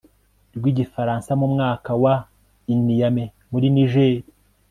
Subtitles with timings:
[0.57, 2.15] rw igifaransa mu mwaka wa
[2.73, 4.19] i Niamey muri Nigeri